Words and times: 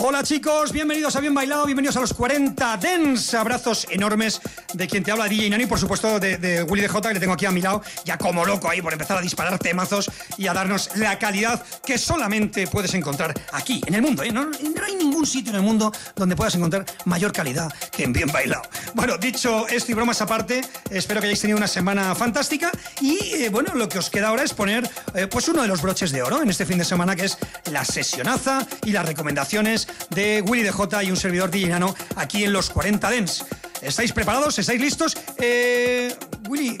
Hola 0.00 0.22
chicos, 0.22 0.70
bienvenidos 0.70 1.16
a 1.16 1.20
Bien 1.20 1.34
Bailado, 1.34 1.66
bienvenidos 1.66 1.96
a 1.96 2.00
los 2.00 2.14
40 2.14 2.76
Dens. 2.76 3.34
Abrazos 3.34 3.84
enormes 3.90 4.40
de 4.72 4.86
quien 4.86 5.02
te 5.02 5.10
habla 5.10 5.26
DJ 5.26 5.50
Nano 5.50 5.64
y 5.64 5.66
por 5.66 5.80
supuesto 5.80 6.20
de, 6.20 6.38
de 6.38 6.62
Willy 6.62 6.86
DJ 6.86 7.00
que 7.00 7.14
le 7.14 7.18
tengo 7.20 7.32
aquí 7.32 7.46
a 7.46 7.50
mi 7.50 7.60
lado, 7.60 7.82
ya 8.04 8.16
como 8.16 8.44
loco 8.44 8.70
ahí 8.70 8.80
por 8.80 8.92
empezar 8.92 9.18
a 9.18 9.20
disparar 9.20 9.58
temazos 9.58 10.08
y 10.36 10.46
a 10.46 10.54
darnos 10.54 10.90
la 10.94 11.18
calidad 11.18 11.64
que 11.84 11.98
solamente 11.98 12.68
puedes 12.68 12.94
encontrar 12.94 13.34
aquí, 13.50 13.80
en 13.86 13.94
el 13.94 14.02
mundo. 14.02 14.22
¿eh? 14.22 14.30
No, 14.30 14.48
hay 14.86 14.94
ningún 14.94 15.26
sitio 15.26 15.50
en 15.50 15.56
el 15.56 15.62
mundo 15.62 15.92
donde 16.14 16.36
puedas 16.36 16.54
encontrar 16.54 16.86
mayor 17.04 17.32
calidad 17.32 17.72
que 17.90 18.04
en 18.04 18.12
Bien 18.12 18.30
Bailado. 18.30 18.62
Bueno, 18.94 19.18
dicho 19.18 19.66
esto 19.66 19.90
y 19.90 19.94
bromas 19.96 20.22
aparte, 20.22 20.60
espero 20.90 21.20
que 21.20 21.26
hayáis 21.26 21.40
tenido 21.40 21.58
una 21.58 21.66
semana 21.66 22.14
fantástica 22.14 22.70
y 23.00 23.18
eh, 23.34 23.48
bueno, 23.48 23.74
lo 23.74 23.88
que 23.88 23.98
os 23.98 24.10
queda 24.10 24.28
ahora 24.28 24.44
es 24.44 24.54
poner 24.54 24.88
eh, 25.16 25.26
pues 25.26 25.48
uno 25.48 25.62
de 25.62 25.66
los 25.66 25.82
broches 25.82 26.12
de 26.12 26.22
oro 26.22 26.40
en 26.40 26.50
este 26.50 26.64
fin 26.64 26.78
de 26.78 26.84
semana 26.84 27.16
que 27.16 27.24
es 27.24 27.36
la 27.72 27.84
sesionaza 27.84 28.64
y 28.84 28.92
las 28.92 29.04
recomendaciones 29.04 29.87
de 30.10 30.42
Willy 30.42 30.62
DJ 30.62 31.04
y 31.04 31.10
un 31.10 31.16
servidor 31.16 31.50
DJ 31.50 31.68
Nano 31.68 31.94
aquí 32.16 32.44
en 32.44 32.52
los 32.52 32.70
40 32.70 33.10
Dens. 33.10 33.44
¿Estáis 33.82 34.12
preparados? 34.12 34.58
¿Estáis 34.58 34.80
listos? 34.80 35.16
Eh, 35.38 36.14
Willy, 36.48 36.76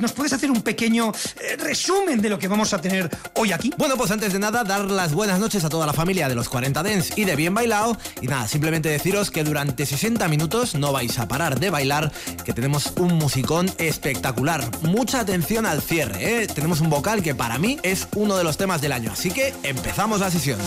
¿nos 0.00 0.12
puedes 0.12 0.32
hacer 0.32 0.50
un 0.50 0.62
pequeño 0.62 1.12
eh, 1.40 1.56
resumen 1.56 2.20
de 2.20 2.28
lo 2.28 2.38
que 2.38 2.48
vamos 2.48 2.72
a 2.72 2.80
tener 2.80 3.10
hoy 3.34 3.52
aquí? 3.52 3.72
Bueno, 3.76 3.96
pues 3.96 4.10
antes 4.10 4.32
de 4.32 4.38
nada, 4.38 4.64
dar 4.64 4.84
las 4.84 5.12
buenas 5.14 5.40
noches 5.40 5.64
a 5.64 5.68
toda 5.68 5.86
la 5.86 5.92
familia 5.92 6.28
de 6.28 6.34
los 6.34 6.48
40 6.48 6.82
Dens 6.82 7.16
y 7.16 7.24
de 7.24 7.36
Bien 7.36 7.54
Bailado. 7.54 7.96
Y 8.20 8.26
nada, 8.26 8.48
simplemente 8.48 8.88
deciros 8.88 9.30
que 9.30 9.44
durante 9.44 9.86
60 9.86 10.28
minutos 10.28 10.74
no 10.74 10.92
vais 10.92 11.18
a 11.18 11.28
parar 11.28 11.58
de 11.58 11.70
bailar, 11.70 12.12
que 12.44 12.52
tenemos 12.52 12.92
un 12.98 13.14
musicón 13.14 13.72
espectacular. 13.78 14.68
Mucha 14.82 15.20
atención 15.20 15.66
al 15.66 15.80
cierre, 15.80 16.42
¿eh? 16.42 16.46
Tenemos 16.46 16.80
un 16.80 16.90
vocal 16.90 17.22
que 17.22 17.34
para 17.34 17.58
mí 17.58 17.78
es 17.82 18.08
uno 18.14 18.36
de 18.36 18.44
los 18.44 18.56
temas 18.56 18.80
del 18.80 18.92
año. 18.92 19.12
Así 19.12 19.30
que 19.30 19.54
empezamos 19.62 20.20
la 20.20 20.30
sesión. 20.30 20.58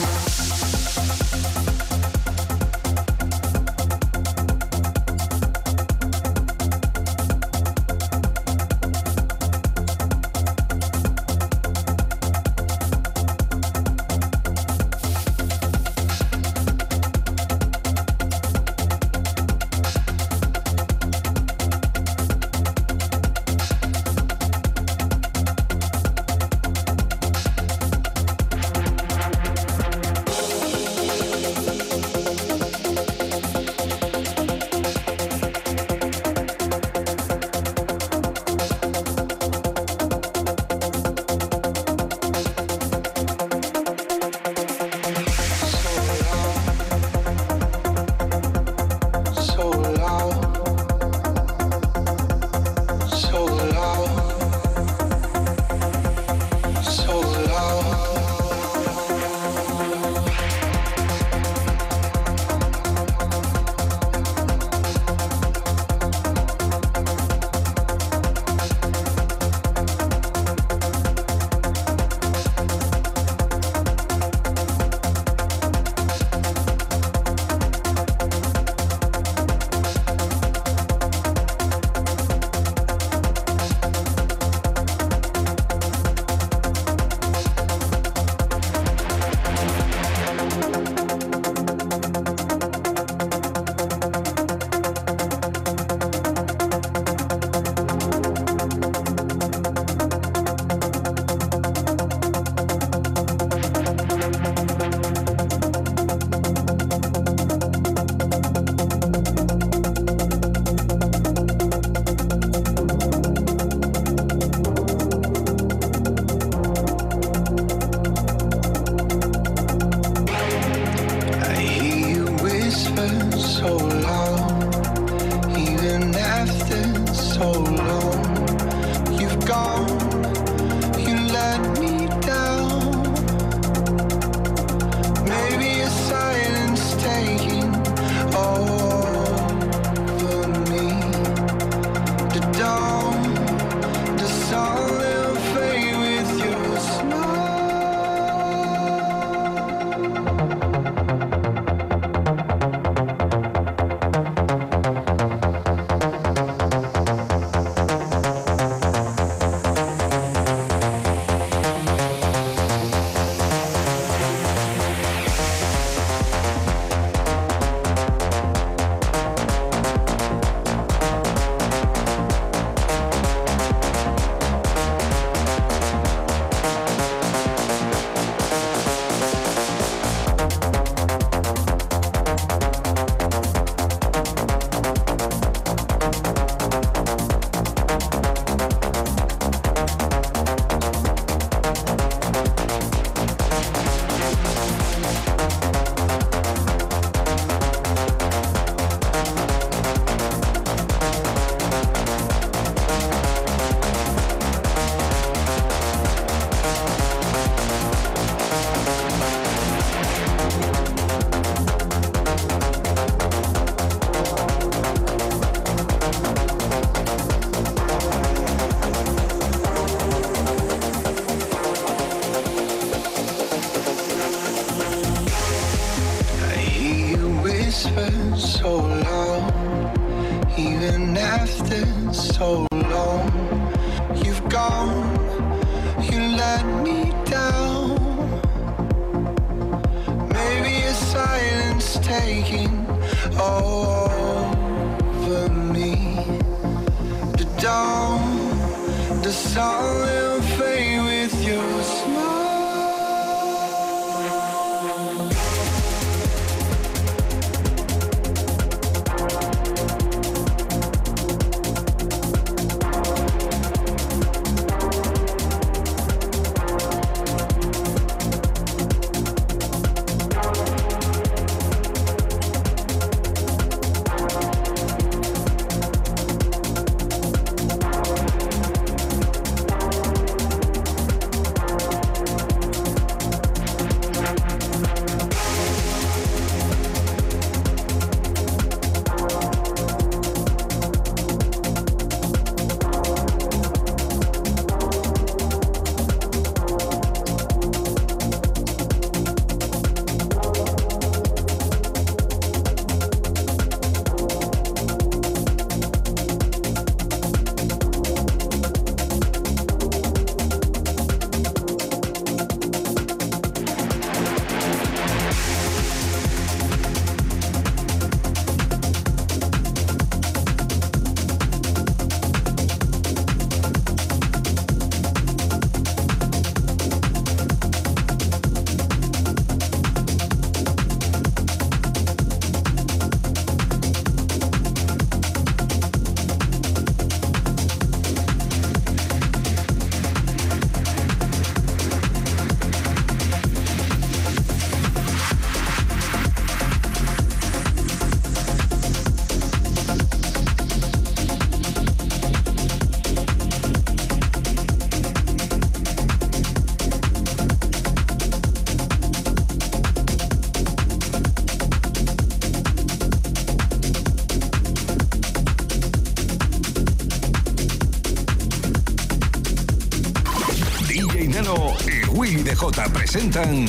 Presentan 373.09 373.65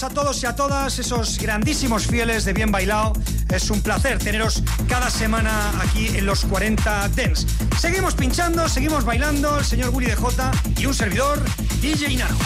A 0.00 0.10
todos 0.10 0.40
y 0.44 0.46
a 0.46 0.54
todas 0.54 0.96
esos 1.00 1.38
grandísimos 1.38 2.06
fieles 2.06 2.44
de 2.44 2.52
Bien 2.52 2.70
Bailado. 2.70 3.14
Es 3.50 3.68
un 3.68 3.80
placer 3.82 4.18
teneros 4.18 4.62
cada 4.88 5.10
semana 5.10 5.72
aquí 5.80 6.06
en 6.16 6.24
los 6.24 6.44
40 6.44 7.08
Dents. 7.08 7.44
Seguimos 7.80 8.14
pinchando, 8.14 8.68
seguimos 8.68 9.04
bailando, 9.04 9.58
el 9.58 9.64
señor 9.64 9.92
de 9.92 10.14
J 10.14 10.52
y 10.76 10.86
un 10.86 10.94
servidor, 10.94 11.42
DJ 11.80 12.16
Nano. 12.16 12.38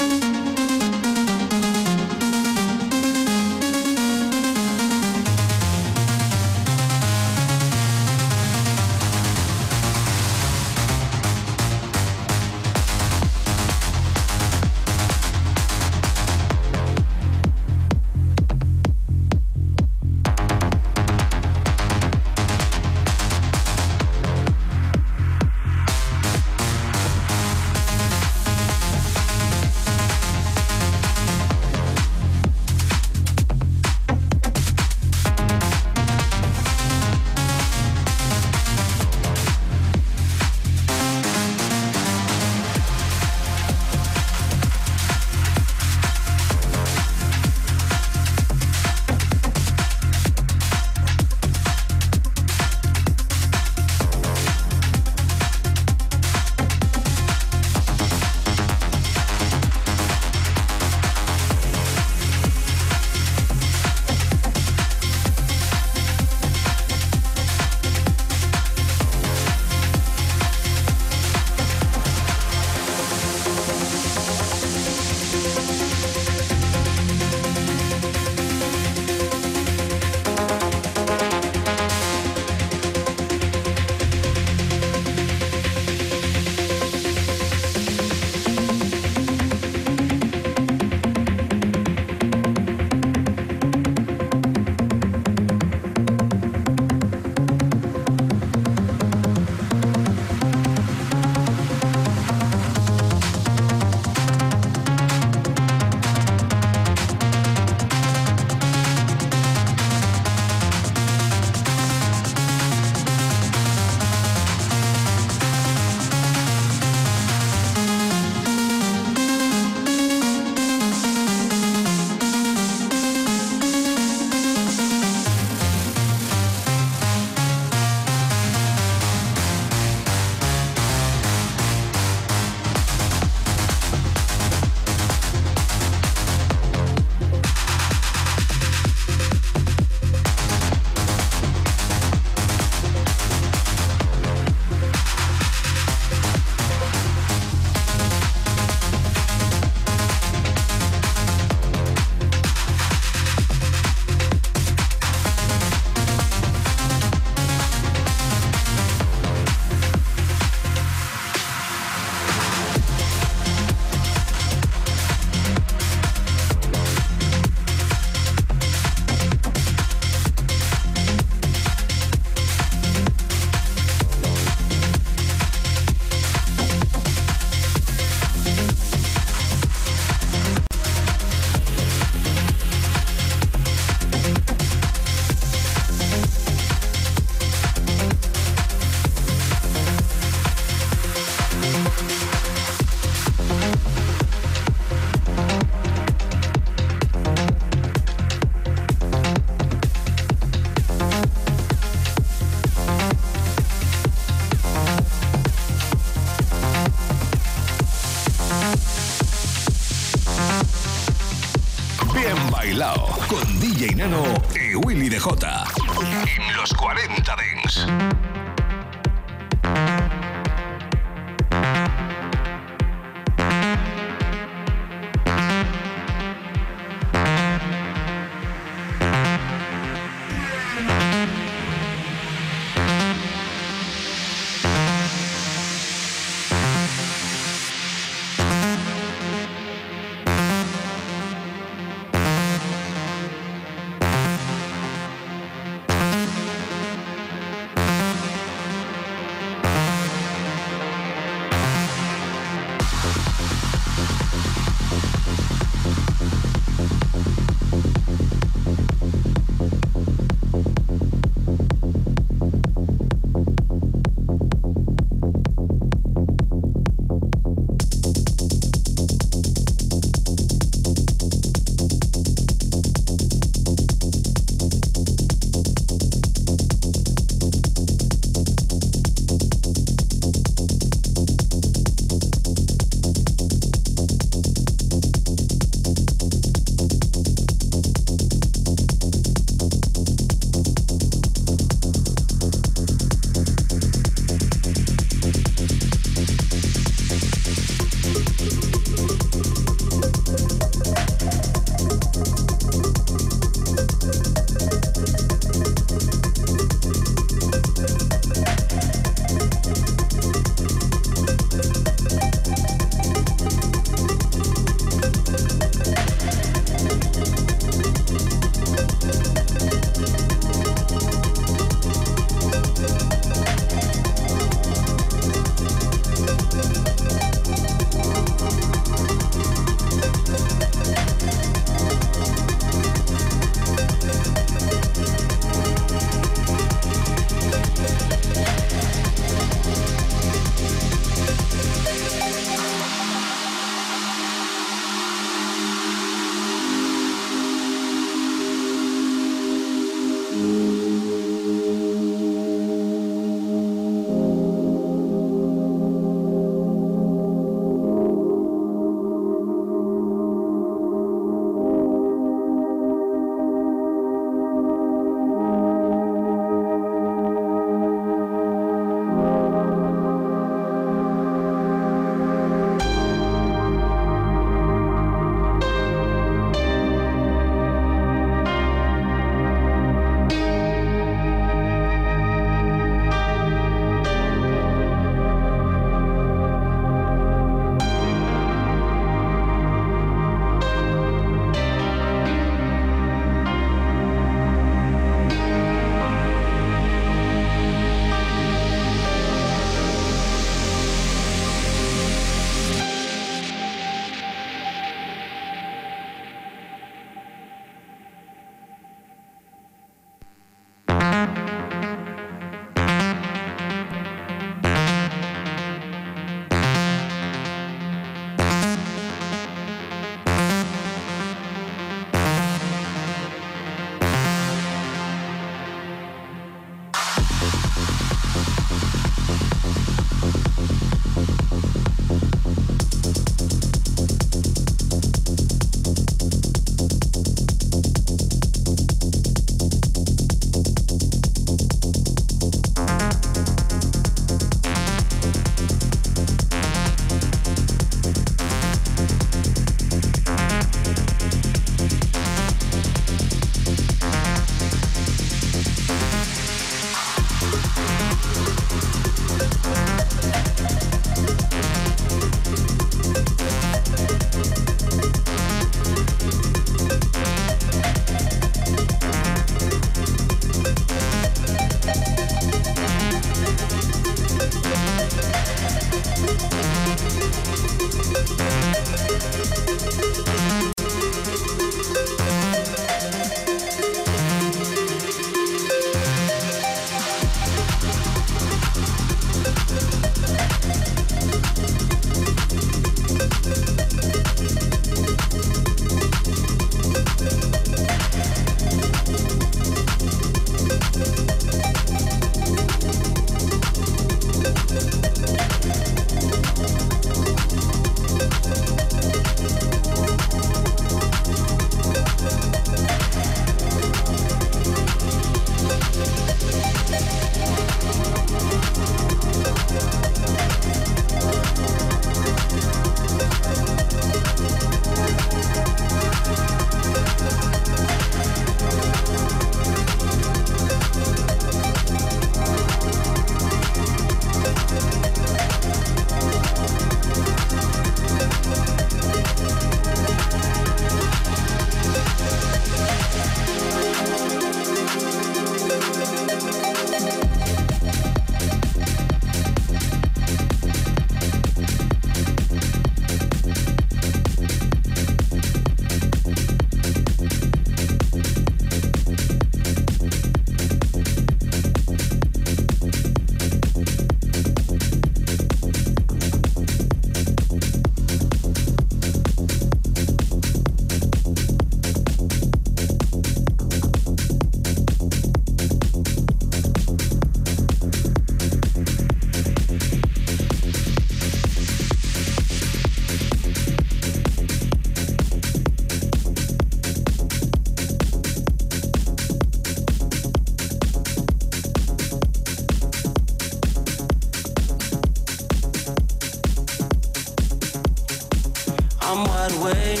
I'm 599.08 599.22
wide 599.24 599.52
awake, 599.52 600.00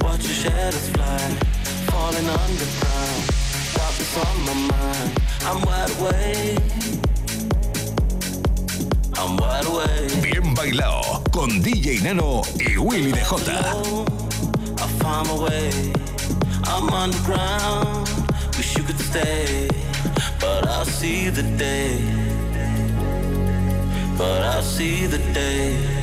watch 0.00 0.24
your 0.24 0.34
shadows 0.34 0.88
fly, 0.88 1.16
falling 1.86 2.28
underground. 2.28 3.22
Got 3.76 3.92
this 3.94 4.16
on 4.18 4.36
my 4.46 4.54
mind. 4.72 5.10
I'm 5.46 5.60
wide 5.62 5.92
awake. 6.00 6.58
I'm 9.16 9.36
wide 9.36 9.66
awake. 9.66 10.22
Bien 10.22 10.54
bailado 10.56 11.22
con 11.30 11.62
DJ 11.62 12.02
Nano 12.02 12.42
y 12.58 12.76
Willy 12.78 13.12
DJ. 13.12 14.04
I 14.76 14.86
my 15.28 15.44
way. 15.44 15.92
I'm 16.64 16.88
underground. 16.90 18.08
Wish 18.56 18.76
you 18.76 18.82
could 18.82 18.98
stay, 18.98 19.68
but 20.40 20.66
I 20.66 20.82
see 20.82 21.30
the 21.30 21.44
day. 21.56 22.00
But 24.18 24.42
I 24.42 24.60
see 24.62 25.06
the 25.06 25.18
day. 25.32 25.93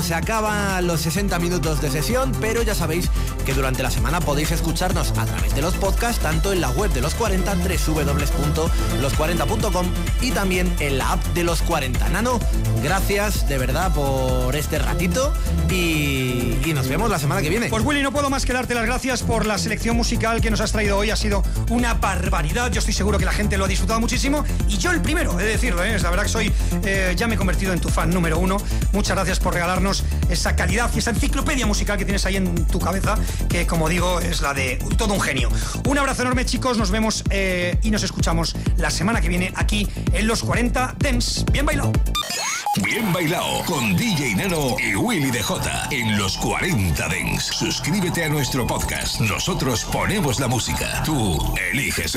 Se 0.00 0.14
acaban 0.14 0.86
los 0.86 1.02
60 1.02 1.38
minutos 1.38 1.82
de 1.82 1.90
sesión, 1.90 2.32
pero 2.40 2.62
ya 2.62 2.74
sabéis 2.74 3.10
que 3.44 3.52
durante 3.52 3.82
la 3.82 3.90
semana 3.90 4.20
podéis 4.20 4.52
escucharnos 4.52 5.10
a 5.18 5.26
través 5.26 5.54
de 5.54 5.60
los 5.60 5.74
podcasts, 5.74 6.22
tanto 6.22 6.50
en 6.52 6.62
la 6.62 6.70
web 6.70 6.90
de 6.92 7.02
los 7.02 7.14
40, 7.14 7.54
www.los40.com 7.54 9.86
y 10.22 10.30
también 10.30 10.74
en 10.80 10.96
la 10.96 11.12
app 11.12 11.22
de 11.34 11.44
los 11.44 11.60
40. 11.62 12.08
Nano, 12.08 12.40
gracias 12.82 13.46
de 13.48 13.58
verdad 13.58 13.92
por 13.92 14.56
este 14.56 14.78
ratito 14.78 15.34
y, 15.68 16.56
y 16.64 16.72
nos 16.74 16.88
vemos 16.88 17.10
la 17.10 17.18
semana 17.18 17.42
que 17.42 17.50
viene. 17.50 17.68
Pues 17.68 17.84
Willy, 17.84 18.02
no 18.02 18.12
puedo 18.12 18.30
más 18.30 18.46
que 18.46 18.54
darte 18.54 18.74
las 18.74 18.86
gracias 18.86 19.22
por 19.22 19.44
la 19.44 19.58
selección 19.58 19.96
musical 19.96 20.40
que 20.40 20.50
nos 20.50 20.60
has 20.60 20.72
traído 20.72 20.96
hoy. 20.96 21.10
Ha 21.10 21.16
sido 21.16 21.42
una 21.70 21.94
barbaridad. 21.94 22.70
Yo 22.70 22.78
estoy 22.78 22.94
seguro 22.94 23.18
que 23.18 23.24
la 23.24 23.32
gente 23.32 23.58
lo 23.58 23.64
ha 23.64 23.68
disfrutado 23.68 24.00
muchísimo. 24.00 24.44
Y 24.68 24.78
yo 24.78 24.92
el 24.92 25.02
primero, 25.02 25.38
he 25.38 25.44
de 25.44 25.50
decirlo, 25.50 25.84
¿eh? 25.84 25.98
la 25.98 26.10
verdad 26.10 26.24
que 26.24 26.30
soy, 26.30 26.52
eh, 26.84 27.14
ya 27.16 27.26
me 27.26 27.34
he 27.34 27.38
convertido 27.38 27.72
en 27.72 27.80
tu 27.80 27.88
fan 27.88 28.10
número 28.10 28.38
uno. 28.38 28.58
Muchas 28.92 29.16
gracias 29.16 29.40
por 29.40 29.54
regalarnos 29.54 30.04
esa 30.28 30.56
calidad 30.56 30.90
y 30.94 30.98
esa 30.98 31.10
enciclopedia 31.10 31.66
musical 31.66 31.98
que 31.98 32.04
tienes 32.04 32.24
ahí 32.26 32.36
en 32.36 32.66
tu 32.66 32.78
cabeza, 32.78 33.16
que 33.48 33.66
como 33.66 33.88
digo 33.88 34.20
es 34.20 34.40
la 34.40 34.54
de 34.54 34.78
todo 34.96 35.14
un 35.14 35.20
genio. 35.20 35.48
Un 35.86 35.98
abrazo 35.98 36.22
enorme 36.22 36.44
chicos, 36.44 36.78
nos 36.78 36.90
vemos 36.90 37.24
eh, 37.30 37.78
y 37.82 37.90
nos 37.90 38.02
escuchamos 38.02 38.54
la 38.76 38.90
semana 38.90 39.20
que 39.20 39.28
viene 39.28 39.52
aquí 39.56 39.88
en 40.12 40.26
los 40.26 40.42
40 40.42 40.96
Dance. 40.98 41.44
Bien 41.52 41.66
bailado. 41.66 41.92
Bien 42.82 43.12
bailao 43.12 43.62
con 43.66 43.94
DJ 43.96 44.34
Nano 44.34 44.76
y 44.78 44.94
Willy 44.94 45.30
DJ 45.30 45.44
en 45.90 46.16
los 46.16 46.38
40 46.38 47.06
Dents. 47.08 47.44
Suscríbete 47.44 48.24
a 48.24 48.30
nuestro 48.30 48.66
podcast. 48.66 49.20
Nosotros 49.20 49.84
ponemos 49.84 50.40
la 50.40 50.48
música. 50.48 51.02
Tú 51.04 51.38
eliges 51.70 52.10